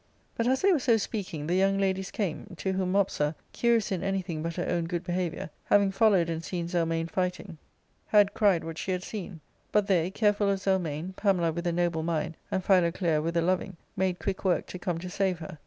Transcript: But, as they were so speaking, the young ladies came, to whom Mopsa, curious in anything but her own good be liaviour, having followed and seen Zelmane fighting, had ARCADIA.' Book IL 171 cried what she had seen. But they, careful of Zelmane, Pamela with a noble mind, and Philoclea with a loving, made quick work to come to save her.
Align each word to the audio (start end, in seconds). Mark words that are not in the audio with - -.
But, 0.35 0.47
as 0.47 0.63
they 0.63 0.71
were 0.71 0.79
so 0.79 0.97
speaking, 0.97 1.45
the 1.45 1.53
young 1.53 1.77
ladies 1.77 2.09
came, 2.09 2.55
to 2.57 2.71
whom 2.71 2.93
Mopsa, 2.93 3.35
curious 3.53 3.91
in 3.91 4.01
anything 4.01 4.41
but 4.41 4.55
her 4.55 4.65
own 4.67 4.85
good 4.85 5.03
be 5.03 5.13
liaviour, 5.13 5.51
having 5.65 5.91
followed 5.91 6.27
and 6.27 6.43
seen 6.43 6.65
Zelmane 6.67 7.05
fighting, 7.07 7.59
had 8.07 8.29
ARCADIA.' 8.31 8.31
Book 8.31 8.41
IL 8.41 8.47
171 8.61 8.61
cried 8.63 8.63
what 8.63 8.77
she 8.79 8.91
had 8.93 9.03
seen. 9.03 9.41
But 9.71 9.85
they, 9.85 10.09
careful 10.09 10.49
of 10.49 10.59
Zelmane, 10.59 11.13
Pamela 11.15 11.51
with 11.51 11.67
a 11.67 11.71
noble 11.71 12.01
mind, 12.01 12.35
and 12.49 12.63
Philoclea 12.63 13.21
with 13.21 13.37
a 13.37 13.43
loving, 13.43 13.77
made 13.95 14.17
quick 14.17 14.43
work 14.43 14.65
to 14.65 14.79
come 14.79 14.97
to 14.97 15.07
save 15.07 15.37
her. 15.37 15.59